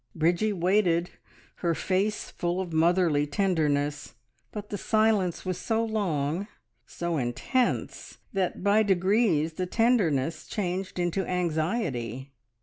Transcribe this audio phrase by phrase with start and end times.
[0.15, 1.11] Bridgie waited,
[1.57, 4.15] her face full of motherly tenderness,
[4.51, 6.47] but the silence was so long,
[6.87, 12.31] so intense, that by degrees the tenderness changed into anxiety.